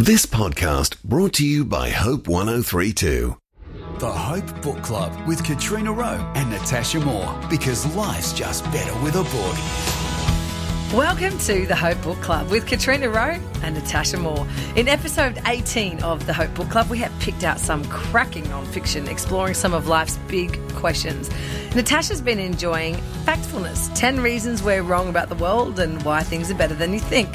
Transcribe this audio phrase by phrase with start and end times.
[0.00, 3.36] This podcast brought to you by Hope 1032.
[3.98, 9.16] The Hope Book Club with Katrina Roe and Natasha Moore because life's just better with
[9.16, 10.96] a book.
[10.96, 14.46] Welcome to the Hope Book Club with Katrina Roe and Natasha Moore.
[14.76, 19.08] In episode 18 of the Hope Book Club, we have picked out some cracking non-fiction
[19.08, 21.28] exploring some of life's big questions.
[21.74, 22.94] Natasha's been enjoying
[23.24, 27.00] Factfulness 10 Reasons We're Wrong About the World and Why Things Are Better Than You
[27.00, 27.34] Think.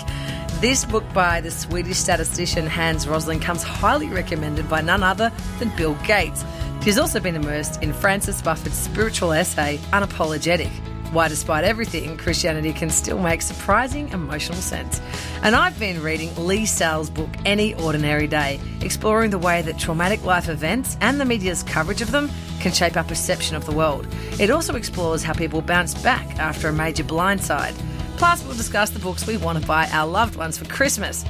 [0.63, 5.75] This book by the Swedish statistician Hans Rosling comes highly recommended by none other than
[5.75, 6.45] Bill Gates.
[6.81, 10.71] She's also been immersed in Francis Spufford's spiritual essay, Unapologetic
[11.11, 15.01] Why, Despite Everything, Christianity Can Still Make Surprising Emotional Sense.
[15.41, 20.23] And I've been reading Leigh Sales' book, Any Ordinary Day, exploring the way that traumatic
[20.23, 24.07] life events and the media's coverage of them can shape our perception of the world.
[24.39, 27.75] It also explores how people bounce back after a major blindside.
[28.23, 31.25] Plus, we'll discuss the books we want to buy our loved ones for Christmas.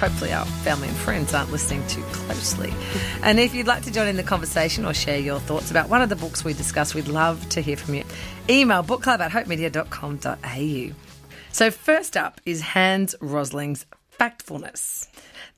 [0.00, 2.74] Hopefully, our family and friends aren't listening too closely.
[3.22, 6.02] And if you'd like to join in the conversation or share your thoughts about one
[6.02, 8.02] of the books we discuss, we'd love to hear from you.
[8.50, 10.94] Email bookclub at hopemedia.com.au.
[11.52, 13.86] So, first up is Hans Rosling's
[14.18, 15.06] Factfulness.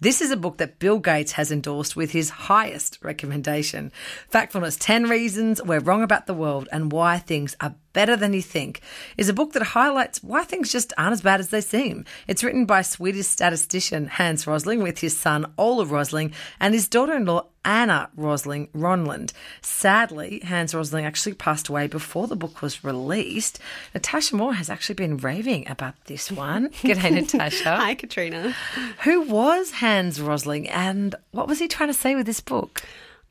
[0.00, 3.92] This is a book that Bill Gates has endorsed with his highest recommendation.
[4.32, 8.42] Factfulness 10 Reasons We're Wrong About the World and Why Things Are Better Than You
[8.42, 8.80] Think
[9.16, 12.05] is a book that highlights why things just aren't as bad as they seem.
[12.27, 17.14] It's written by Swedish statistician Hans Rosling with his son Ola Rosling and his daughter
[17.14, 19.32] in law Anna Rosling Rönnlund.
[19.62, 23.58] Sadly, Hans Rosling actually passed away before the book was released.
[23.94, 26.68] Natasha Moore has actually been raving about this one.
[26.82, 27.77] G'day, Natasha.
[27.77, 28.55] Hi, Katrina.
[29.05, 32.83] Who was Hans Rosling and what was he trying to say with this book?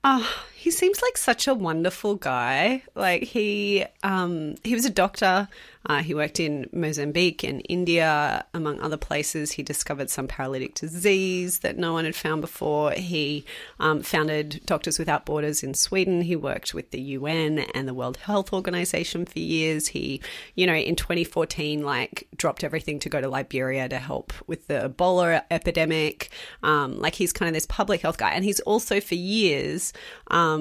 [0.03, 0.30] Oh,
[0.64, 2.83] he seems like such a wonderful guy.
[2.95, 5.50] Like he, um, he was a doctor.
[5.86, 9.52] Uh, he worked in Mozambique and India, among other places.
[9.52, 12.92] He discovered some paralytic disease that no one had found before.
[12.92, 13.44] He
[13.81, 16.22] um, founded Doctors Without Borders in Sweden.
[16.22, 19.88] He worked with the UN and the World Health Organization for years.
[19.88, 20.21] He,
[20.55, 24.89] you know, in 2014, like dropped everything to go to Liberia to help with the
[24.89, 26.30] Ebola epidemic.
[26.61, 29.92] Um, like he's kind of this public health guy, and he's also for years
[30.27, 30.52] um,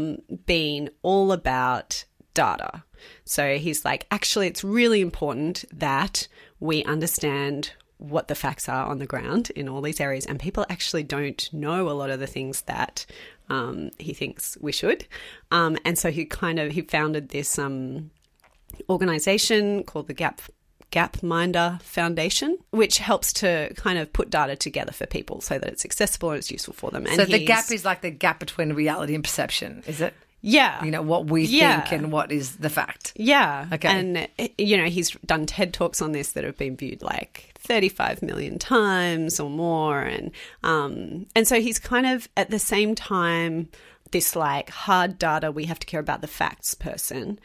[0.47, 2.04] been all about
[2.34, 2.84] data.
[3.25, 6.28] So he's like, actually, it's really important that
[6.60, 10.66] we understand what the facts are on the ground in all these areas, and people
[10.69, 13.06] actually don't know a lot of the things that
[13.48, 15.06] um, he thinks we should.
[15.50, 18.10] Um, and so he kind of he founded this um,
[18.88, 20.41] organization called the Gap
[20.92, 25.84] Gapminder Foundation, which helps to kind of put data together for people so that it's
[25.84, 27.06] accessible and it's useful for them.
[27.06, 30.14] And so the gap is like the gap between reality and perception, is it?
[30.44, 31.82] yeah, You know, what we Yeah.
[31.82, 33.12] think and what is the fact.
[33.16, 33.66] Yeah.
[33.72, 33.88] Okay.
[33.88, 37.52] And, eh, you know, he's done TED Talks on this that have been viewed like
[37.60, 40.00] 35 million times or more.
[40.00, 40.32] And,
[40.64, 43.69] um, and so he's kind of at the same time,
[44.10, 47.38] this like hard data, we have to care about the facts person.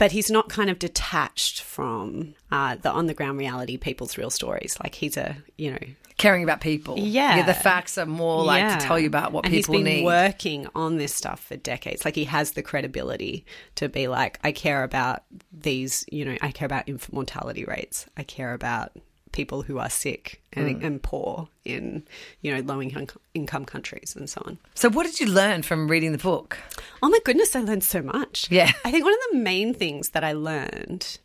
[0.00, 4.30] But he's not kind of detached from uh, the on the ground reality, people's real
[4.30, 4.76] stories.
[4.82, 5.78] Like he's a, you know,
[6.16, 6.98] Caring about people.
[6.98, 7.46] Yeah.
[7.46, 8.76] the facts are more like Yeah.
[8.78, 10.04] to tell you about what and people he's been need.
[10.04, 12.04] working on this stuff for decades.
[12.04, 13.46] Like he has the credibility
[13.76, 15.22] to be like, I care about
[15.52, 16.04] these.
[16.12, 18.04] You know, I care about infant mortality rates.
[18.18, 18.92] I care about
[19.32, 20.84] people who are sick and, Hmm.
[20.84, 22.04] and poor in
[22.42, 24.58] you know low income income countries and so on.
[24.74, 26.58] so, what did you learn from reading the book?
[27.02, 28.48] Oh my goodness, I learned so much.
[28.50, 28.70] Yeah.
[28.84, 31.18] I think one of the main things that I learned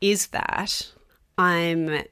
[0.00, 0.92] is that
[1.38, 2.02] I'm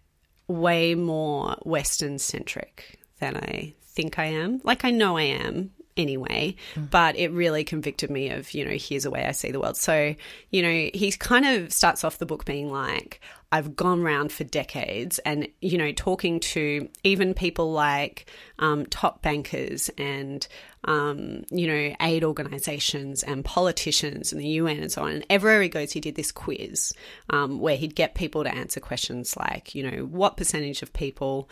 [0.49, 4.61] way more Western centric than I think I am.
[4.65, 6.57] Like, I know I am anyway,
[6.91, 9.77] but it really convicted me of, you know, here's the way I see the world.
[9.77, 10.15] So,
[10.51, 13.21] you know, he kind of starts off the book being like,
[13.53, 18.29] I've gone round for decades and, you know, talking to even people like
[18.59, 20.45] um, top bankers and,
[20.87, 25.13] um, you know, aid organizations and politicians and the UN and so on.
[25.13, 26.93] And everywhere he goes, he did this quiz
[27.31, 31.49] um, where he'd get people to answer questions like, you know, what percentage of people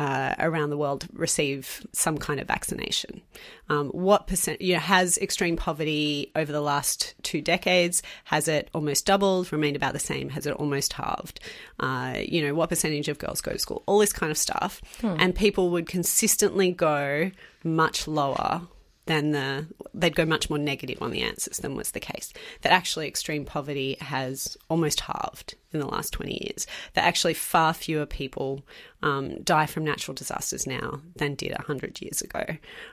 [0.00, 3.20] uh, around the world receive some kind of vaccination.
[3.68, 8.02] Um, what percent, you know, has extreme poverty over the last two decades?
[8.24, 10.30] Has it almost doubled, remained about the same?
[10.30, 11.38] Has it almost halved?
[11.78, 13.82] Uh, you know, what percentage of girls go to school?
[13.84, 14.80] All this kind of stuff.
[15.20, 17.30] And people would consistently go
[17.62, 18.62] much lower
[19.10, 22.32] than the they'd go much more negative on the answers than was the case.
[22.62, 26.66] That actually extreme poverty has almost halved in the last 20 years.
[26.94, 28.64] That actually far fewer people
[29.02, 32.44] um, die from natural disasters now than did 100 years ago.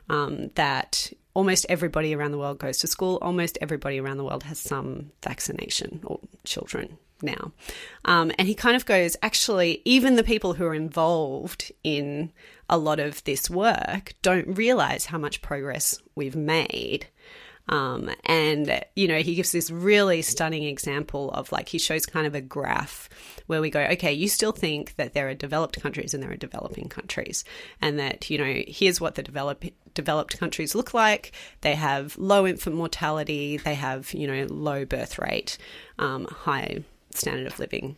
[0.10, 3.20] Um, that almost everybody around the world goes to school.
[3.22, 7.52] Almost everybody around the world has some vaccination, or children now.
[8.06, 12.32] Um, and he kind of goes, actually, even the people who are involved in
[12.70, 17.08] a lot of this work don't realize how much progress we've made.
[17.70, 22.26] Um, and, you know, he gives this really stunning example of like, he shows kind
[22.26, 23.10] of a graph
[23.48, 26.38] where we go, okay, you still think that there are developed countries and there are
[26.38, 27.44] developing countries.
[27.82, 31.34] And that, you know, here's what the develop, developed countries look like.
[31.62, 35.58] They have low infant mortality, they have, you know, low birth rate,
[36.00, 36.84] um, high
[37.18, 37.98] standard of living.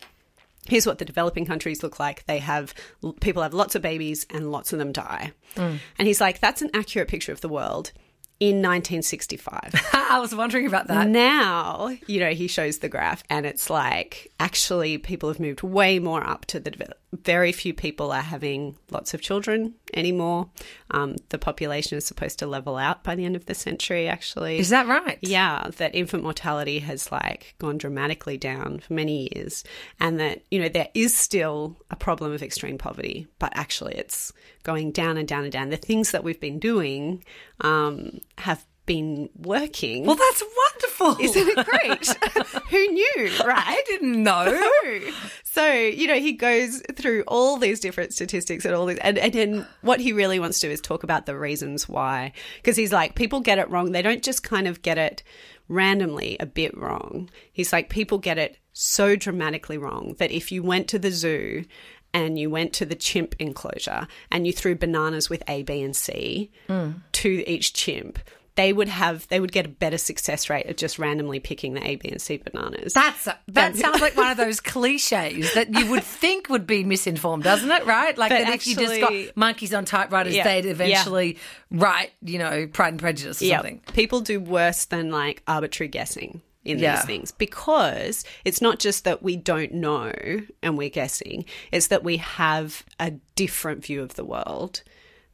[0.67, 2.25] Here's what the developing countries look like.
[2.25, 2.73] They have
[3.21, 5.31] people have lots of babies and lots of them die.
[5.55, 5.79] Mm.
[5.97, 7.91] And he's like, that's an accurate picture of the world
[8.39, 9.89] in 1965.
[9.93, 11.07] I was wondering about that.
[11.07, 15.99] Now, you know, he shows the graph and it's like actually people have moved way
[15.99, 16.93] more up to the.
[17.11, 20.49] Very few people are having lots of children anymore.
[20.91, 24.59] Um, the population is supposed to level out by the end of the century, actually.
[24.59, 25.17] Is that right?
[25.21, 29.63] Yeah, that infant mortality has like gone dramatically down for many years,
[29.99, 34.31] and that you know there is still a problem of extreme poverty, but actually it's
[34.63, 35.69] going down and down and down.
[35.69, 37.23] The things that we've been doing
[37.61, 40.03] um, have been working.
[40.03, 41.23] Well, that's wonderful.
[41.23, 42.07] Isn't it great?
[42.71, 43.63] Who knew, right?
[43.67, 44.59] I didn't know.
[45.51, 49.33] So, you know, he goes through all these different statistics and all these, and, and
[49.33, 52.33] then what he really wants to do is talk about the reasons why.
[52.57, 53.91] Because he's like, people get it wrong.
[53.91, 55.23] They don't just kind of get it
[55.67, 57.31] randomly a bit wrong.
[57.51, 61.65] He's like, people get it so dramatically wrong that if you went to the zoo
[62.13, 65.95] and you went to the chimp enclosure and you threw bananas with A, B, and
[65.95, 67.01] C mm.
[67.13, 68.19] to each chimp,
[68.55, 71.87] they would have they would get a better success rate of just randomly picking the
[71.87, 72.93] A, B, and C bananas.
[72.93, 77.43] That's that sounds like one of those cliches that you would think would be misinformed,
[77.43, 77.85] doesn't it?
[77.85, 78.17] Right?
[78.17, 80.43] Like But that if you just got monkeys on typewriters, Yeah.
[80.43, 81.37] they'd eventually
[81.71, 83.57] write, you know, Pride and Prejudice or Yeah.
[83.57, 83.81] something.
[83.93, 86.97] People do worse than like arbitrary guessing in Yeah.
[86.97, 90.11] these things because it's not just that we don't know
[90.61, 94.83] and we're guessing, it's that we have a different view of the world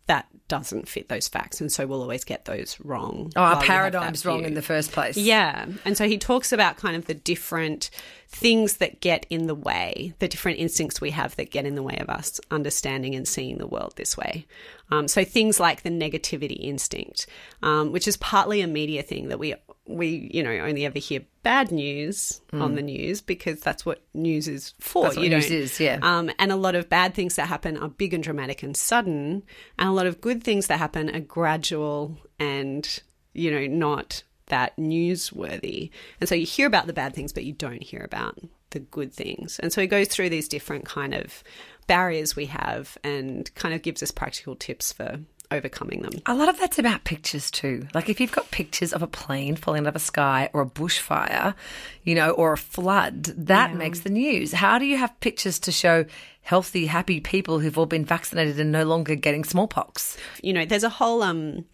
[0.08, 1.60] that doesn't fit those facts.
[1.60, 3.32] And so we'll always get those wrong.
[3.36, 5.18] Oh, our paradigm's wrong in the first place.
[5.18, 5.66] Yeah.
[5.84, 7.90] And so he talks about kind of the different
[8.28, 11.84] things that get in the way, the different instincts we have that get in the
[11.84, 14.46] way of us understanding and seeing the world this way.
[14.92, 17.28] Um, so things like the negativity instinct,
[17.64, 19.56] um, which is partly a media thing that we
[19.88, 24.48] we you know only ever hear bad news on the news because that's what news
[24.48, 25.10] is for.
[25.10, 25.24] Mm.
[25.24, 26.00] You news is, yeah.
[26.02, 29.44] um, and a lot of bad things that happen are big and dramatic and sudden,
[29.78, 33.02] and a lot of good things that happen are gradual and,
[33.34, 35.90] you know, not that newsworthy.
[36.20, 38.40] And so you hear about the bad things, but you don't hear about
[38.72, 39.60] the good things.
[39.60, 41.44] And so he goes through these different kind of
[41.88, 45.20] barriers we have and kind of gives us practical tips for
[45.52, 46.14] overcoming them.
[46.26, 47.88] A lot of that's about pictures too.
[47.94, 50.66] Like if you've got pictures of a plane falling out of a sky or a
[50.66, 51.56] bushfire,
[52.04, 54.52] you know, or a flood, that makes the news.
[54.52, 56.06] How do you have pictures to show
[56.42, 60.18] healthy, happy people who've all been vaccinated and no longer getting smallpox?
[60.42, 61.66] you know, there's a whole um,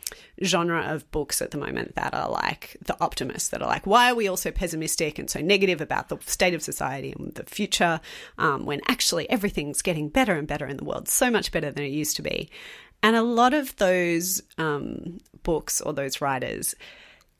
[0.43, 4.09] genre of books at the moment that are like the optimists that are like, why
[4.09, 7.43] are we all so pessimistic and so negative about the state of society and the
[7.43, 7.99] future
[8.37, 11.83] um, when actually everything's getting better and better in the world, so much better than
[11.83, 12.49] it used to be.
[13.03, 16.75] And a lot of those um, books or those writers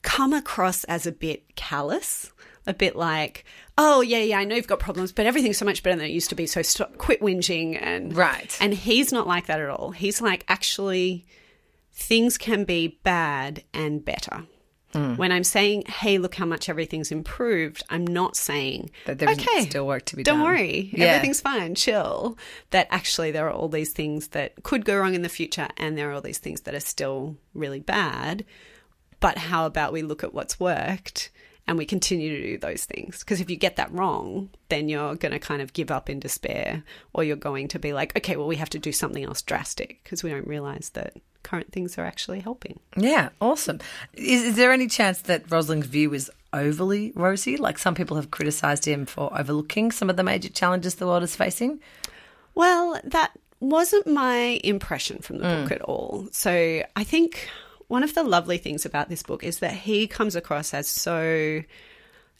[0.01, 2.31] come across as a bit callous,
[2.65, 3.45] a bit like,
[3.77, 6.11] oh yeah, yeah, I know you've got problems, but everything's so much better than it
[6.11, 6.47] used to be.
[6.47, 8.57] So stop, quit whinging and Right.
[8.59, 9.91] And he's not like that at all.
[9.91, 11.25] He's like, actually,
[11.93, 14.45] things can be bad and better.
[14.93, 15.15] Hmm.
[15.15, 19.61] When I'm saying, hey, look how much everything's improved, I'm not saying That there's okay,
[19.69, 20.37] still work to be done.
[20.39, 21.05] don't worry, Yeah.
[21.07, 22.37] everything's fine, chill.
[22.71, 25.97] That actually there are all these things that could go wrong in the future, and
[25.97, 28.45] there are all these things that are still really bad.
[29.19, 31.29] But how about we look at what's worked
[31.67, 33.19] and we continue to do those things?
[33.19, 36.19] Because if you get that wrong, then you're going to kind of give up in
[36.19, 39.41] despair, or you're going to be like, okay, well, we have to do something else
[39.41, 42.79] drastic because we don't realize that current things are actually helping.
[42.95, 43.79] Yeah, awesome.
[44.13, 47.57] Is, is there any chance that Rosling's view is overly rosy?
[47.57, 51.23] Like some people have criticised him for overlooking some of the major challenges the world
[51.23, 51.79] is facing?
[52.53, 55.71] Well, that wasn't my impression from the book mm.
[55.71, 56.27] at all.
[56.31, 57.47] So I think
[57.91, 61.61] one of the lovely things about this book is that he comes across as so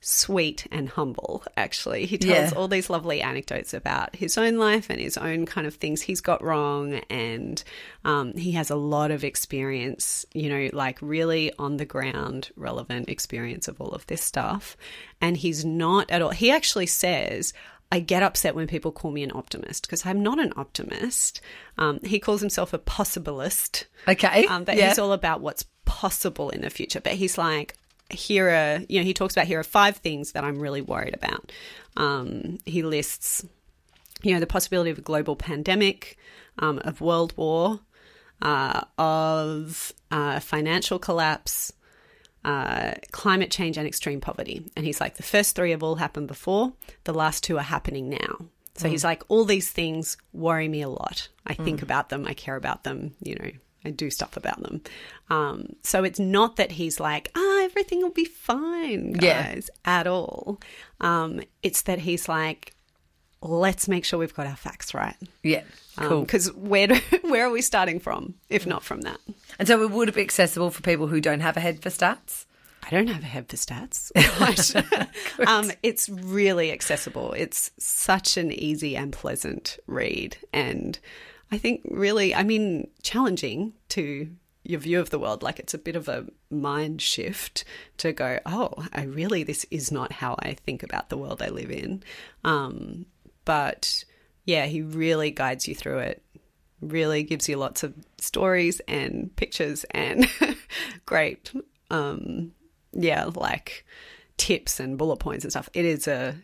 [0.03, 2.05] sweet and humble, actually.
[2.07, 2.57] He tells Yeah.
[2.57, 6.21] all these lovely anecdotes about his own life and his own kind of things he's
[6.21, 6.95] got wrong.
[7.09, 7.63] And
[8.03, 13.09] um, he has a lot of experience, you know, like really on the ground, relevant
[13.09, 14.75] experience of all of this stuff.
[15.19, 17.53] And he's not at all, he actually says,
[17.91, 21.41] I get upset when people call me an optimist because I'm not an optimist.
[21.77, 23.85] Um, he calls himself a possibilist.
[24.07, 24.89] Okay, Um, that yeah.
[24.89, 27.01] he's all about what's possible in the future.
[27.01, 27.75] But he's like,
[28.09, 31.13] here are, you know, he talks about here are five things that I'm really worried
[31.13, 31.51] about.
[31.97, 33.45] Um, he lists,
[34.21, 36.17] you know, the possibility of a global pandemic,
[36.59, 37.81] um, of world war,
[38.41, 41.73] uh, of uh, financial collapse,
[42.43, 44.63] uh, climate change, and extreme poverty.
[44.75, 48.09] And he's like, the first three have all happened before, the last two are happening
[48.09, 48.45] now.
[48.75, 51.27] So he's like, all these things worry me a lot.
[51.45, 53.51] I think about them, I care about them, you know,
[53.85, 54.81] I do stuff about them.
[55.29, 59.53] Um, so it's not that he's like, ah, everything will be fine, Yeah.
[59.53, 60.59] guys, at all.
[60.99, 62.73] Um, it's that he's like,
[63.43, 65.15] let's make sure we've got our facts right.
[65.43, 65.63] Yeah,
[66.07, 66.21] cool.
[66.21, 69.19] Because where do, where are we starting from if not from that?
[69.59, 72.45] and so it would be accessible for people who don't have a head for stats.
[72.83, 74.11] I don't have a head for stats.
[75.47, 77.33] Um, it's really accessible.
[77.33, 80.99] It's such an easy and pleasant read, and
[81.51, 84.29] I think really, I mean, challenging to
[84.63, 85.43] your view of the world.
[85.43, 87.63] Like it's a bit of a mind shift
[87.97, 91.49] to go, oh, I really this is not how I think about the world I
[91.49, 92.03] live in.
[92.43, 93.05] Um,
[93.45, 94.03] but
[94.45, 96.23] yeah, he really guides you through it.
[96.81, 100.27] Really gives you lots of stories and pictures and
[101.05, 101.51] great
[101.91, 102.53] um,
[102.93, 103.85] yeah, like
[104.37, 105.69] tips and bullet points and stuff.
[105.73, 106.35] It is a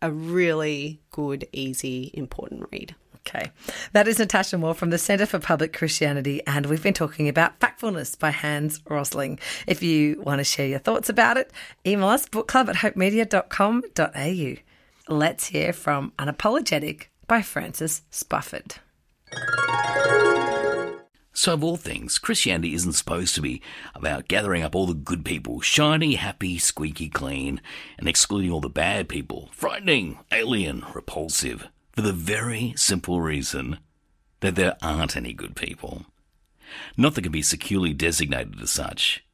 [0.00, 2.94] a really good, easy, important read.
[3.16, 3.50] Okay.
[3.92, 7.58] That is Natasha Moore from the Centre for Public Christianity, and we've been talking about
[7.60, 9.38] Factfulness by Hans Rosling.
[9.66, 11.52] If you want to share your thoughts about it,
[11.86, 15.14] email us bookclub at hopemedia.com.au.
[15.14, 18.78] Let's hear from Unapologetic by Francis Spufford.
[21.32, 23.62] So, of all things, Christianity isn't supposed to be
[23.94, 27.60] about gathering up all the good people, shiny, happy, squeaky clean,
[27.96, 33.78] and excluding all the bad people, frightening, alien, repulsive, for the very simple reason
[34.40, 36.06] that there aren't any good people.
[36.96, 39.24] Not that can be securely designated as such.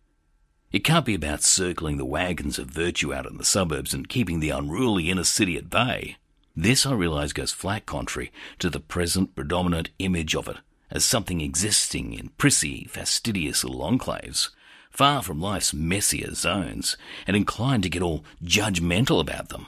[0.72, 4.40] It can't be about circling the wagons of virtue out in the suburbs and keeping
[4.40, 6.16] the unruly inner city at bay.
[6.56, 10.58] This, I realise, goes flat contrary to the present predominant image of it
[10.90, 14.50] as something existing in prissy, fastidious little enclaves,
[14.90, 16.96] far from life's messier zones,
[17.26, 19.66] and inclined to get all judgmental about them.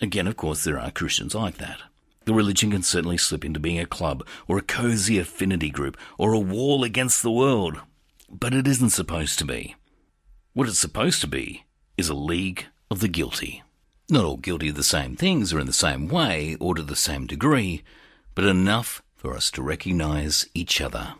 [0.00, 1.80] Again, of course, there are Christians like that.
[2.24, 6.32] The religion can certainly slip into being a club, or a cosy affinity group, or
[6.32, 7.80] a wall against the world.
[8.28, 9.76] But it isn't supposed to be.
[10.52, 11.64] What it's supposed to be
[11.96, 13.62] is a league of the guilty.
[14.08, 16.94] Not all guilty of the same things or in the same way or to the
[16.94, 17.82] same degree,
[18.36, 21.14] but enough for us to recognise each other.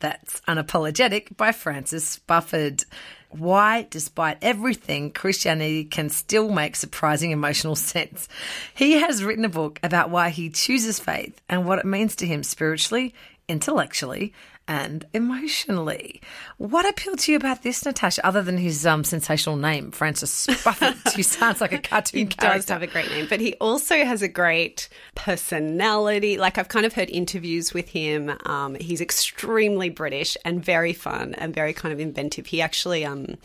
[0.00, 2.84] That's Unapologetic by Francis Spufford.
[3.30, 8.28] Why, despite everything, Christianity can still make surprising emotional sense.
[8.74, 12.26] He has written a book about why he chooses faith and what it means to
[12.26, 13.14] him spiritually,
[13.48, 14.34] intellectually,
[14.68, 16.20] and emotionally.
[16.58, 21.12] What appealed to you about this, Natasha, other than his um, sensational name, Francis Spufford?
[21.14, 22.58] he sounds like a cartoon He character.
[22.58, 26.36] does have a great name, but he also has a great personality.
[26.38, 28.32] Like I've kind of heard interviews with him.
[28.46, 32.46] Um, he's extremely British and very fun and very kind of inventive.
[32.46, 33.36] He actually, um,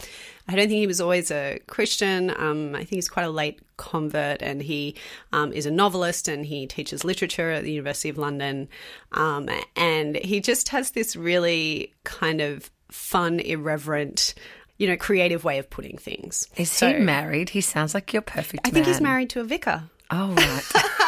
[0.47, 2.29] I don't think he was always a Christian.
[2.31, 4.95] Um, I think he's quite a late convert, and he
[5.33, 8.69] um, is a novelist and he teaches literature at the University of London.
[9.11, 14.33] Um, and he just has this really kind of fun, irreverent.
[14.77, 16.47] You know, creative way of putting things.
[16.57, 17.49] Is So- he married?
[17.49, 19.83] He sounds like your perfect I think he's married to a vicar.
[20.09, 20.63] Oh, right.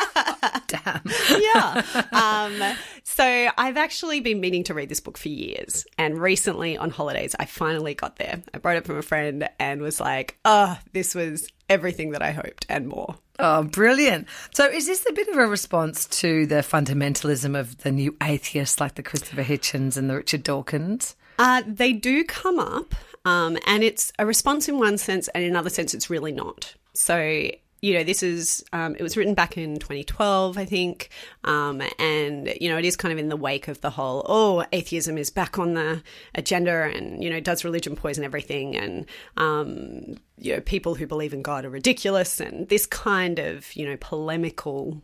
[0.68, 1.02] Damn.
[1.40, 1.82] yeah.
[2.14, 2.62] Um,
[3.04, 3.24] so
[3.58, 5.86] I've actually been meaning to read this book for years.
[5.98, 8.42] And recently on holidays, I finally got there.
[8.54, 12.32] I borrowed it from a friend and was like, oh, this was everything that I
[12.32, 13.16] hoped and more.
[13.40, 14.28] Oh, brilliant.
[14.54, 18.80] So, is this a bit of a response to the fundamentalism of the new atheists
[18.80, 21.16] like the Christopher Hitchens and the Richard Dawkins?
[21.40, 22.94] Uh, they do come up,
[23.26, 26.76] um, and it's a response in one sense, and in another sense, it's really not.
[26.94, 27.50] So,
[27.84, 31.10] you know, this is, um, it was written back in 2012, I think,
[31.44, 34.64] um, and, you know, it is kind of in the wake of the whole, oh,
[34.72, 36.02] atheism is back on the
[36.34, 38.78] agenda, and, you know, does religion poison everything?
[38.78, 43.76] And, um, you know, people who believe in God are ridiculous, and this kind of,
[43.76, 45.02] you know, polemical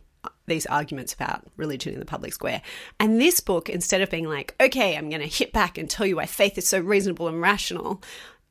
[0.48, 2.62] these arguments about religion in the public square.
[2.98, 6.06] And this book, instead of being like, okay, I'm going to hit back and tell
[6.06, 8.02] you why faith is so reasonable and rational,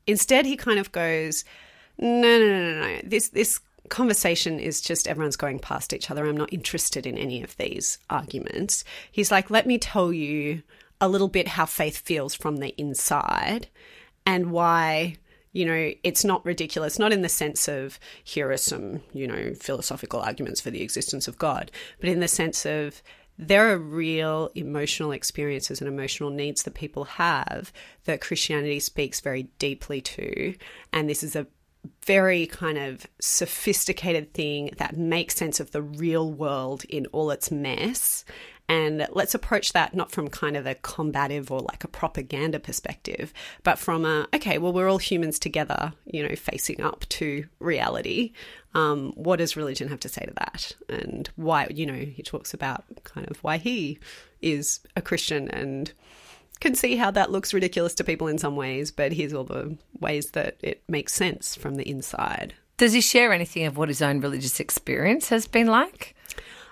[0.07, 1.43] instead he kind of goes,
[1.97, 3.01] no, no, no, no, no.
[3.03, 3.59] This this
[3.89, 6.25] conversation is just everyone's going past each other.
[6.25, 8.83] I'm not interested in any of these arguments.
[9.11, 10.63] He's like, let me tell you
[11.01, 13.67] a little bit how faith feels from the inside
[14.25, 15.15] and why
[15.51, 19.53] you know it's not ridiculous not in the sense of here are some you know
[19.55, 23.01] philosophical arguments for the existence of god but in the sense of
[23.37, 27.71] there are real emotional experiences and emotional needs that people have
[28.03, 30.53] that christianity speaks very deeply to
[30.93, 31.47] and this is a
[32.05, 37.51] very kind of sophisticated thing that makes sense of the real world in all its
[37.51, 38.25] mess.
[38.67, 43.33] And let's approach that not from kind of a combative or like a propaganda perspective,
[43.63, 48.31] but from a, okay, well, we're all humans together, you know, facing up to reality.
[48.75, 50.73] Um, what does religion have to say to that?
[50.87, 53.97] And why, you know, he talks about kind of why he
[54.39, 55.91] is a Christian and
[56.59, 59.77] can see how that looks ridiculous to people in some ways, but here's all the
[59.99, 62.53] ways that it makes sense from the inside.
[62.77, 66.15] Does he share anything of what his own religious experience has been like?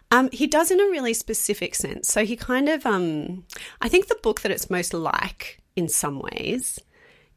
[0.09, 2.07] Um, he does in a really specific sense.
[2.07, 3.45] So he kind of, um,
[3.81, 6.79] I think the book that it's most like in some ways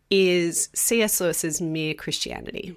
[0.08, 1.20] is C.S.
[1.20, 2.76] Lewis's Mere Christianity.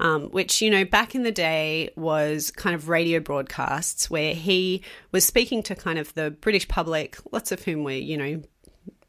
[0.00, 4.82] Um, which, you know, back in the day was kind of radio broadcasts where he
[5.12, 8.42] was speaking to kind of the British public, lots of whom were, you know,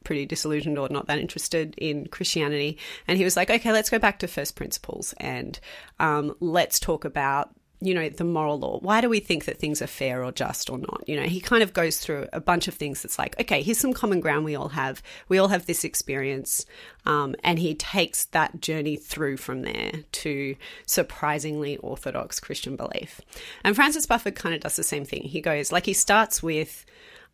[0.03, 2.77] pretty disillusioned or not that interested in Christianity.
[3.07, 5.59] And he was like, okay, let's go back to first principles and
[5.99, 7.51] um, let's talk about
[7.83, 8.79] you know, the moral law.
[8.79, 11.03] Why do we think that things are fair or just or not?
[11.05, 13.77] You know, he kind of goes through a bunch of things that's like, okay, here's
[13.77, 15.03] some common ground we all have.
[15.27, 16.65] We all have this experience.
[17.05, 20.55] Um, and he takes that journey through from there to
[20.87, 23.19] surprisingly orthodox Christian belief.
[23.65, 25.23] And Francis Spufford kind of does the same thing.
[25.23, 26.85] He goes, like, he starts with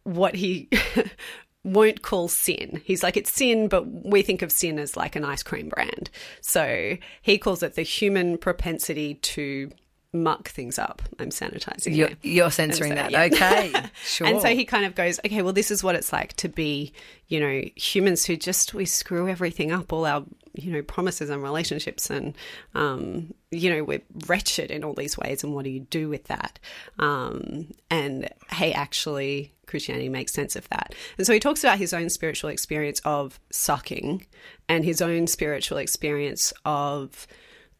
[0.03, 0.67] what he
[1.63, 2.81] won't call sin.
[2.85, 6.09] He's like, it's sin, but we think of sin as like an ice cream brand.
[6.41, 9.71] So he calls it the human propensity to
[10.11, 11.01] muck things up.
[11.19, 11.95] I'm sanitizing.
[11.95, 13.11] You're, you're censoring so, that.
[13.11, 13.23] yeah.
[13.23, 13.73] Okay.
[14.03, 14.27] Sure.
[14.27, 16.93] And so he kind of goes, okay, well, this is what it's like to be,
[17.27, 20.23] you know, humans who just, we screw everything up, all our,
[20.53, 22.09] you know, promises and relationships.
[22.09, 22.35] And,
[22.73, 25.43] um, you know, we're wretched in all these ways.
[25.43, 26.59] And what do you do with that?
[26.97, 30.95] Um, and hey, actually, Christianity makes sense of that.
[31.17, 34.25] And so he talks about his own spiritual experience of sucking
[34.67, 37.27] and his own spiritual experience of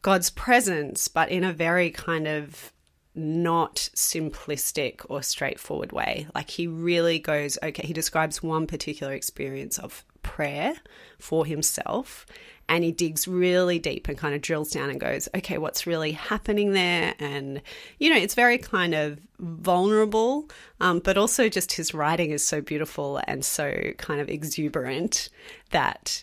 [0.02, 2.72] God's presence, but in a very kind of
[3.14, 6.26] not simplistic or straightforward way.
[6.34, 10.74] Like he really goes, okay, he describes one particular experience of prayer
[11.18, 12.26] for himself
[12.68, 16.12] and he digs really deep and kind of drills down and goes, okay, what's really
[16.12, 17.14] happening there?
[17.18, 17.60] And,
[17.98, 20.48] you know, it's very kind of vulnerable,
[20.80, 25.30] um, but also just his writing is so beautiful and so kind of exuberant
[25.70, 26.22] that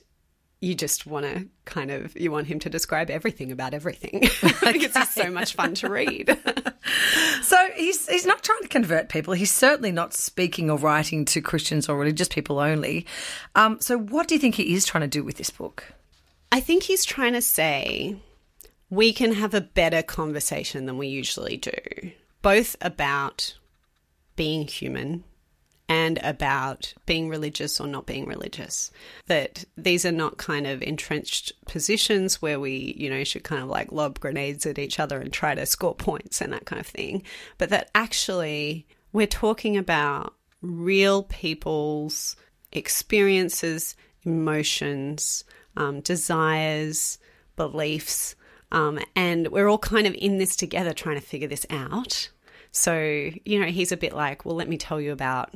[0.59, 4.83] you just want to kind of you want him to describe everything about everything because
[4.83, 6.37] it's just so much fun to read.
[7.43, 9.33] so he's he's not trying to convert people.
[9.33, 13.05] He's certainly not speaking or writing to Christians or religious people only.
[13.55, 15.93] Um, so what do you think he is trying to do with this book?
[16.51, 18.15] I think he's trying to say
[18.89, 23.55] we can have a better conversation than we usually do, both about
[24.35, 25.23] being human
[25.89, 28.91] and about being religious or not being religious.
[29.27, 33.69] That these are not kind of entrenched positions where we, you know, should kind of
[33.69, 36.87] like lob grenades at each other and try to score points and that kind of
[36.87, 37.23] thing,
[37.57, 42.35] but that actually we're talking about real people's
[42.71, 45.43] experiences, emotions,
[45.77, 47.17] um, desires,
[47.55, 48.35] beliefs.
[48.71, 52.29] Um, and we're all kind of in this together trying to figure this out.
[52.71, 52.99] So,
[53.45, 55.53] you know, he's a bit like, well, let me tell you about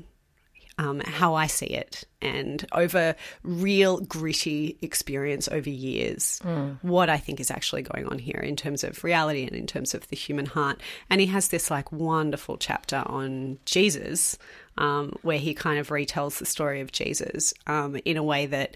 [0.82, 6.78] um, how I see it and over real gritty experience over years, mm.
[6.82, 9.94] what I think is actually going on here in terms of reality and in terms
[9.94, 10.82] of the human heart.
[11.08, 14.40] And he has this like wonderful chapter on Jesus
[14.80, 18.76] um, where he kind of retells the story of Jesus um, in a way that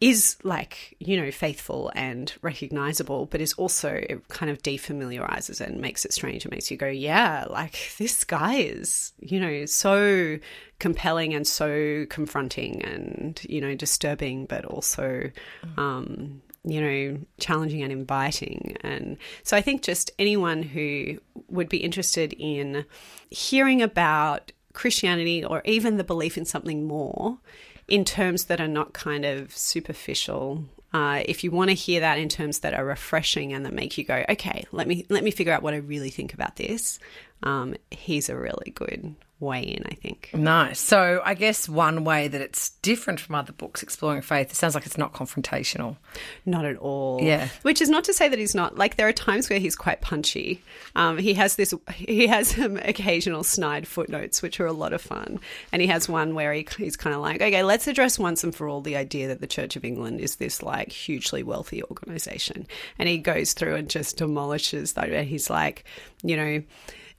[0.00, 5.68] is like you know faithful and recognizable but is also it kind of defamiliarizes it
[5.68, 9.64] and makes it strange and makes you go yeah like this guy is you know
[9.66, 10.38] so
[10.78, 15.30] compelling and so confronting and you know disturbing but also
[15.78, 18.76] um you know challenging and inviting.
[18.80, 22.84] And so i think just anyone who would be interested in
[23.30, 27.38] hearing about christianity or even the belief in something more
[27.88, 30.64] in terms that are not kind of superficial.
[30.92, 33.98] Uh, if you want to hear that in terms that are refreshing and that make
[33.98, 36.98] you go, okay, let me let me figure out what I really think about this.
[37.42, 39.14] Um, he's a really good
[39.44, 40.30] way in, I think.
[40.34, 40.80] Nice.
[40.80, 44.74] So I guess one way that it's different from other books exploring faith, it sounds
[44.74, 45.96] like it's not confrontational.
[46.44, 47.20] Not at all.
[47.22, 47.48] Yeah.
[47.62, 48.76] Which is not to say that he's not.
[48.76, 50.62] Like there are times where he's quite punchy.
[50.96, 51.74] Um, he has this.
[51.94, 55.40] He has some occasional snide footnotes, which are a lot of fun.
[55.72, 58.54] And he has one where he, he's kind of like, okay, let's address once and
[58.54, 62.66] for all the idea that the Church of England is this like hugely wealthy organization.
[62.98, 65.10] And he goes through and just demolishes that.
[65.10, 65.84] And he's like,
[66.22, 66.62] you know,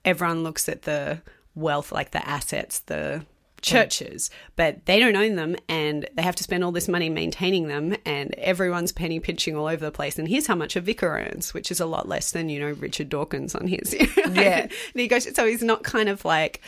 [0.03, 1.21] everyone looks at the
[1.55, 3.25] wealth, like the assets, the
[3.61, 7.67] churches, but they don't own them and they have to spend all this money maintaining
[7.67, 10.19] them and everyone's penny pinching all over the place.
[10.19, 12.71] And here's how much a vicar earns, which is a lot less than, you know,
[12.73, 13.95] Richard Dawkins on his.
[14.35, 14.61] Yeah.
[14.61, 16.61] and he goes, so he's not kind of like,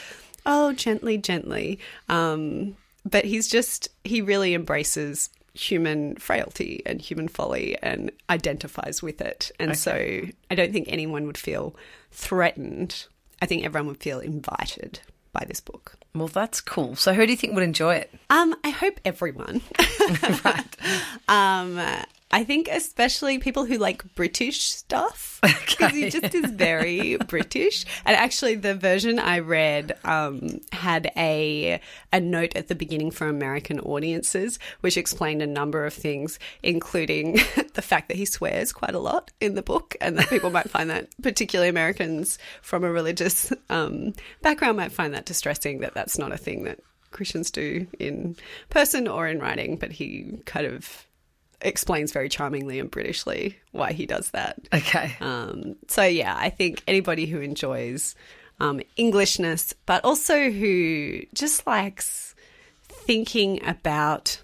[0.46, 1.80] oh, gently, gently.
[2.08, 9.22] Um, but he's just, he really embraces human frailty and human folly and identifies with
[9.22, 9.52] it.
[9.60, 10.22] And so
[10.52, 11.76] I don't think anyone would feel
[12.12, 13.06] threatened.
[13.42, 15.00] I think everyone would feel invited
[15.34, 15.96] by this book.
[16.16, 16.96] Well, that's cool.
[16.96, 18.14] So, who do you think would enjoy it?
[18.30, 19.62] Um, I hope everyone.
[20.46, 20.76] right.
[21.30, 21.80] Um,
[22.30, 27.86] I think especially people who like British stuff because he just is very British.
[28.06, 31.80] And actually, the version I read um, had a
[32.12, 37.34] a note at the beginning for American audiences, which explained a number of things, including
[37.76, 40.70] the fact that he swears quite a lot in the book, and that people might
[40.70, 45.80] find that, particularly Americans from a religious um, background, might find that distressing.
[45.80, 46.80] That that's not a thing that
[47.12, 48.36] Christians do in
[48.70, 51.07] person or in writing, but he kind of
[51.62, 54.60] explains very charmingly and Britishly why he does that.
[54.74, 55.16] Okay.
[55.22, 58.16] Um, so yeah, I think anybody who enjoys
[58.60, 62.36] um, Englishness, but also who just likes
[62.88, 64.42] thinking about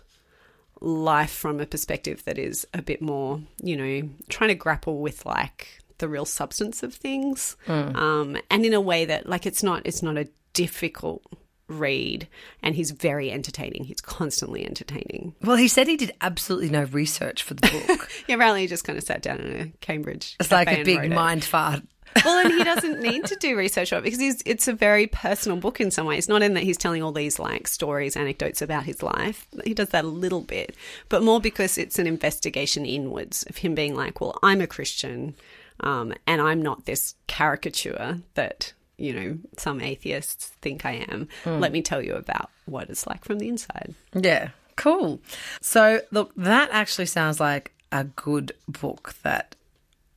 [0.80, 5.26] life from a perspective that is a bit more, you know, trying to grapple with
[5.26, 7.56] like the real substance of things,
[7.95, 11.23] um, and in a way that like it's not it's not a difficult
[11.67, 12.28] read,
[12.62, 13.86] and he's very entertaining.
[13.86, 15.36] He's constantly entertaining.
[15.41, 18.10] Well, he said he did absolutely no research for the book.
[18.28, 20.36] Yeah, apparently he just kind of sat down in a Cambridge.
[20.39, 21.12] It's like a big it.
[21.12, 21.82] mind fart.
[22.23, 25.08] well, and he doesn't need to do research on it because he's, it's a very
[25.08, 26.30] personal book in some ways.
[26.30, 29.47] Not in that he's telling all these like stories, anecdotes about his life.
[29.65, 30.76] He does that a little bit,
[31.10, 35.36] but more because it's an investigation inwards of him being like, well, I'm a Christian,
[35.80, 41.27] um, and I'm not this caricature that you know some atheists think I am.
[41.43, 41.60] Hmm.
[41.60, 43.93] Let me tell you about what it's like from the inside.
[44.13, 45.19] Yeah, cool.
[45.62, 49.56] So, look, that actually sounds like a good book that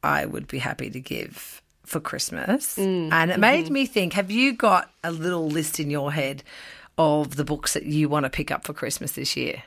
[0.03, 2.77] I would be happy to give for Christmas.
[2.77, 3.75] Mm, and it made mm-hmm.
[3.75, 6.43] me think have you got a little list in your head
[6.99, 9.63] of the books that you want to pick up for Christmas this year?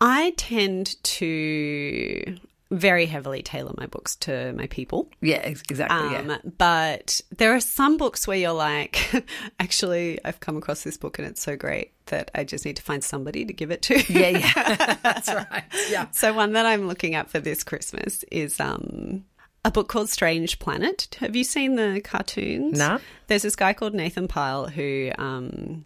[0.00, 2.36] I tend to
[2.72, 5.08] very heavily tailor my books to my people.
[5.20, 6.16] Yeah, ex- exactly.
[6.16, 6.38] Um, yeah.
[6.58, 9.24] But there are some books where you're like,
[9.60, 12.82] actually, I've come across this book and it's so great that I just need to
[12.82, 14.02] find somebody to give it to.
[14.12, 14.96] Yeah, yeah.
[15.02, 15.64] That's right.
[15.90, 16.08] Yeah.
[16.10, 19.24] So one that I'm looking at for this Christmas is um,
[19.64, 21.16] a book called Strange Planet.
[21.20, 22.78] Have you seen the cartoons?
[22.78, 22.98] No.
[23.26, 25.84] There's this guy called Nathan Pyle who um,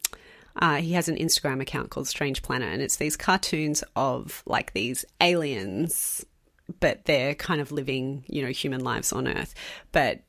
[0.56, 4.72] uh, he has an Instagram account called Strange Planet, and it's these cartoons of like
[4.72, 6.24] these aliens,
[6.80, 9.54] but they're kind of living, you know, human lives on Earth,
[9.92, 10.20] but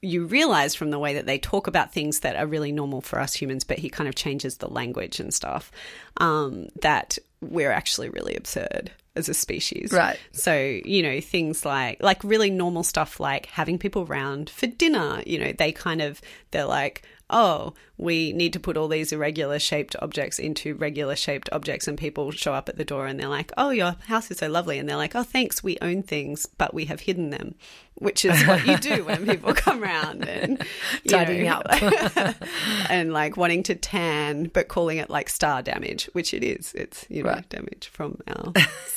[0.00, 3.18] you realize from the way that they talk about things that are really normal for
[3.18, 5.72] us humans, but he kind of changes the language and stuff,
[6.18, 9.92] um, that we're actually really absurd as a species.
[9.92, 10.18] Right.
[10.32, 15.22] So, you know, things like like really normal stuff like having people round for dinner,
[15.26, 16.20] you know, they kind of
[16.50, 21.48] they're like, "Oh, we need to put all these irregular shaped objects into regular shaped
[21.52, 24.38] objects." And people show up at the door and they're like, "Oh, your house is
[24.38, 27.54] so lovely." And they're like, "Oh, thanks, we own things, but we have hidden them."
[27.96, 30.60] Which is what you do when people come round and
[31.08, 32.34] Tidying know, up.
[32.90, 36.72] and like wanting to tan, but calling it like star damage, which it is.
[36.74, 37.48] It's you know Right.
[37.48, 38.52] damage from our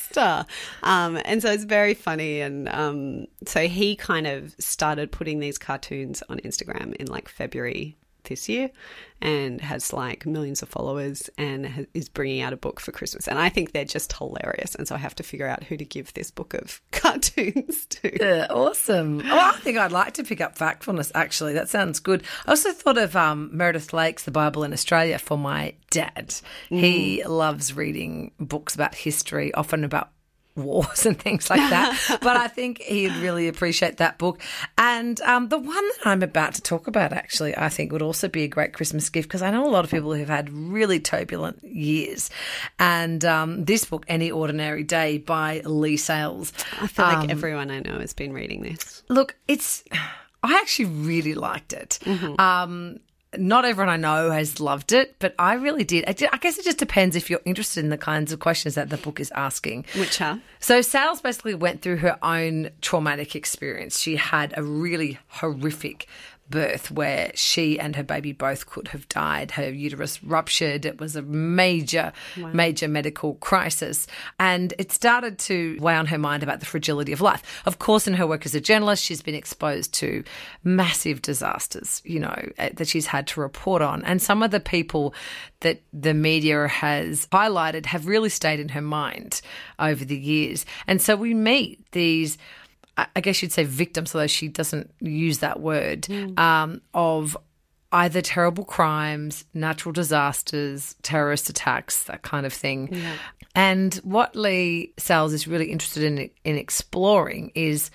[0.10, 0.48] star,
[0.82, 2.42] um, and so it's very funny.
[2.42, 7.98] And um, so he kind of started putting these cartoons on Instagram in like February
[8.28, 8.70] this year,
[9.22, 13.28] and has like millions of followers, and ha- is bringing out a book for Christmas.
[13.28, 14.76] And I think they're just hilarious.
[14.76, 18.18] And so I have to figure out who to give this book of cartoons to.
[18.20, 19.20] Yeah, awesome.
[19.20, 21.54] Well, I think I'd like to pick up Factfulness, actually.
[21.54, 22.24] That sounds good.
[22.46, 26.36] I also thought of um, Meredith Lake's The Bible in Australia for my dad.
[26.70, 30.10] He loves reading books about history, often about
[30.58, 32.17] wars and things like that.
[32.22, 34.41] but I think he'd really appreciate that book.
[34.78, 38.28] And um, the one that I'm about to talk about, actually, I think would also
[38.28, 41.00] be a great Christmas gift because I know a lot of people who've had really
[41.00, 42.30] turbulent years.
[42.80, 46.54] And um, this book, Any Ordinary Day by Leigh Sales.
[46.80, 49.04] I feel like everyone I know has been reading this.
[49.10, 49.84] Look, it's.
[50.43, 52.00] I actually really liked it.
[52.39, 53.00] Um,
[53.36, 56.06] not everyone I know has loved it, but I really did.
[56.08, 58.76] I, ju- I guess it just depends if you're interested in the kinds of questions
[58.76, 59.86] that the book is asking.
[59.98, 60.40] Which are?
[60.60, 64.00] So Sales basically went through her own traumatic experience.
[64.00, 66.08] She had a really horrific
[66.49, 69.51] birth where she and her baby both could have died.
[69.51, 70.86] Her uterus ruptured.
[70.86, 72.13] It was a major,
[72.53, 74.07] major medical crisis.
[74.39, 77.62] And it started to weigh on her mind about the fragility of life.
[77.65, 80.23] Of course, in her work as a journalist, she's been exposed to
[80.63, 84.03] massive disasters, you know, eh, that she's had to report on.
[84.03, 85.13] And some of the people
[85.62, 89.41] that the media has highlighted have really stayed in her mind
[89.79, 90.65] over the years.
[90.88, 92.38] And so we meet these.
[92.97, 96.07] I guess you'd say victims, although she doesn't use that word,
[96.38, 97.38] um, of
[97.91, 102.89] either terrible crimes, natural disasters, terrorist attacks, that kind of thing.
[103.55, 107.91] And what Leigh Sales is really interested in in exploring is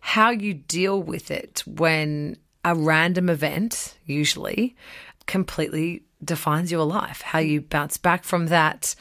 [0.00, 4.76] how you deal with it when a random event, usually,
[5.26, 8.94] completely defines your life, how you bounce back from that,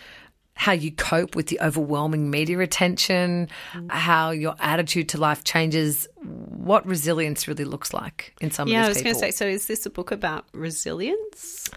[0.60, 3.92] how you cope with the overwhelming media attention, mm.
[3.92, 8.90] how your attitude to life changes, what resilience really looks like in some Yeah, I
[8.90, 9.32] was going to say.
[9.32, 11.70] So, is this a book about resilience?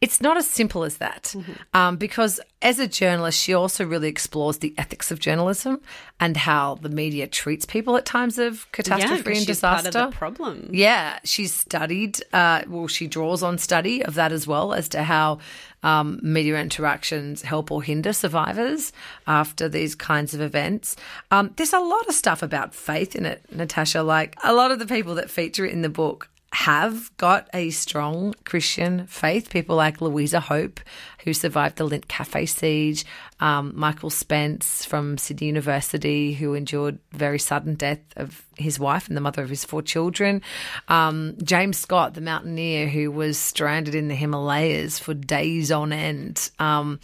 [0.00, 1.34] It's not as simple as that,
[1.74, 5.80] um, because as a journalist, she also really explores the ethics of journalism
[6.20, 9.90] and how the media treats people at times of catastrophe yeah, and disaster.
[9.90, 10.70] part of the problem.
[10.72, 15.02] Yeah, she's studied, uh, well, she draws on study of that as well as to
[15.02, 15.38] how
[15.82, 18.92] um, media interactions help or hinder survivors
[19.26, 20.96] after these kinds of events.
[21.32, 24.02] Um, there's a lot of stuff about faith in it, Natasha.
[24.02, 26.28] Like a lot of the people that feature in the book
[26.58, 29.48] have got a strong Christian faith.
[29.48, 30.80] People like Louisa Hope,
[31.22, 33.04] who survived the Lindt Cafe siege,
[33.38, 39.16] um, Michael Spence from Sydney University, who endured very sudden death of his wife and
[39.16, 40.42] the mother of his four children,
[40.88, 46.50] um, James Scott, the mountaineer who was stranded in the Himalayas for days on end.
[46.58, 46.98] Um,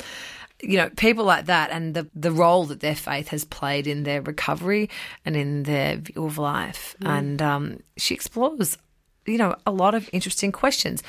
[0.60, 4.02] you know, people like that and the, the role that their faith has played in
[4.02, 4.90] their recovery
[5.24, 6.96] and in their view of life.
[7.02, 8.78] And um, she explores,
[9.26, 11.02] you know, a lot of interesting questions.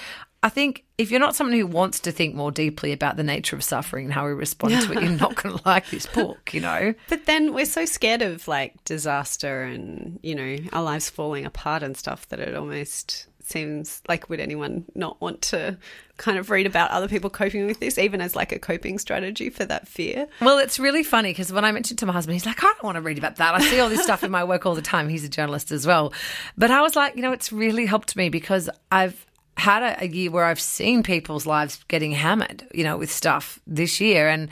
[0.43, 3.55] I think if you're not someone who wants to think more deeply about the nature
[3.55, 6.53] of suffering and how we respond to it, you're not going to like this book,
[6.53, 6.93] you know?
[7.09, 11.81] But then we're so scared of like disaster and, you know, our lives falling apart
[11.81, 15.77] and stuff that it almost seems like would anyone not want to
[16.17, 19.49] kind of read about other people coping with this, even as like a coping strategy
[19.49, 20.27] for that fear?
[20.41, 22.83] Well, it's really funny because when I mentioned to my husband, he's like, I don't
[22.83, 23.55] want to read about that.
[23.55, 25.09] I see all this stuff in my work all the time.
[25.09, 26.13] He's a journalist as well.
[26.57, 29.25] But I was like, you know, it's really helped me because I've
[29.57, 33.59] had a, a year where I've seen people's lives getting hammered, you know, with stuff
[33.65, 34.27] this year.
[34.29, 34.49] And,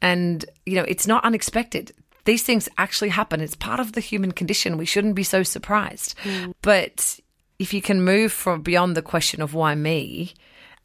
[0.00, 1.92] and, you know, it's not unexpected.
[2.24, 3.40] These things actually happen.
[3.40, 4.78] It's part of the human condition.
[4.78, 6.18] We shouldn't be so surprised.
[6.20, 6.50] Hmm.
[6.60, 7.20] But
[7.58, 10.34] if you can move from beyond the question of why me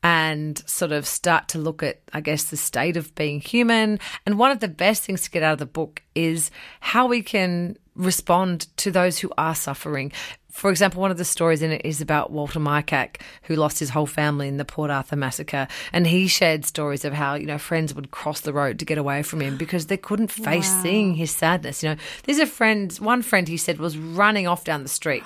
[0.03, 3.99] and sort of start to look at, I guess, the state of being human.
[4.25, 7.21] And one of the best things to get out of the book is how we
[7.21, 10.12] can respond to those who are suffering.
[10.49, 13.91] For example, one of the stories in it is about Walter Mikac, who lost his
[13.91, 15.67] whole family in the Port Arthur massacre.
[15.93, 18.97] And he shared stories of how, you know, friends would cross the road to get
[18.97, 21.84] away from him because they couldn't face seeing his sadness.
[21.84, 25.23] You know, there's a friend, one friend he said was running off down the street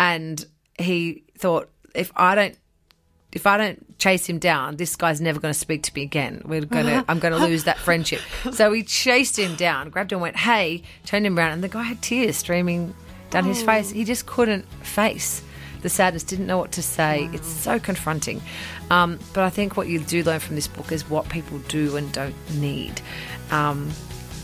[0.00, 0.46] and
[0.78, 2.56] he thought, if I don't
[3.32, 6.40] if I don't chase him down, this guy's never going to speak to me again.
[6.46, 8.20] We're going to, I'm going to lose that friendship.
[8.52, 11.82] So he chased him down, grabbed him, went, "Hey!" Turned him around, and the guy
[11.82, 12.94] had tears streaming
[13.30, 13.90] down his face.
[13.90, 15.42] He just couldn't face
[15.82, 16.22] the sadness.
[16.22, 17.28] Didn't know what to say.
[17.32, 18.40] It's so confronting.
[18.90, 21.96] Um, but I think what you do learn from this book is what people do
[21.96, 23.02] and don't need.
[23.50, 23.90] Um,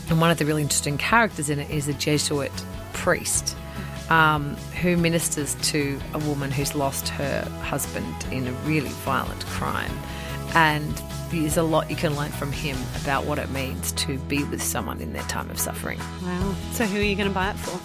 [0.09, 2.51] and one of the really interesting characters in it is a Jesuit
[2.91, 3.55] priest
[4.09, 9.91] um, who ministers to a woman who's lost her husband in a really violent crime.
[10.55, 14.43] And there's a lot you can learn from him about what it means to be
[14.43, 15.99] with someone in their time of suffering.
[16.23, 16.55] Wow.
[16.73, 17.79] So who are you going to buy it for?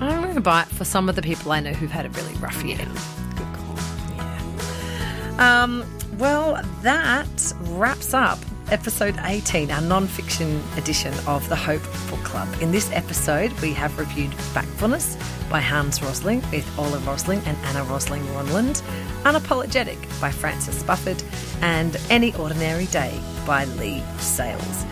[0.00, 2.10] I'm going to buy it for some of the people I know who've had a
[2.10, 2.76] really rough year.
[2.76, 5.40] Good call.
[5.40, 5.84] Um,
[6.18, 8.38] well, that wraps up
[8.70, 12.48] episode 18, our non fiction edition of the Hope Book Club.
[12.60, 15.16] In this episode, we have reviewed Factfulness
[15.50, 18.82] by Hans Rosling with Ola Rosling and Anna Rosling Rönnlund,
[19.22, 21.22] Unapologetic by Francis Spufford,
[21.62, 24.84] and Any Ordinary Day by Leigh Sales.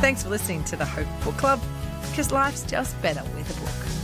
[0.00, 1.60] Thanks for listening to the Hope Book Club,
[2.10, 4.03] because life's just better with a book.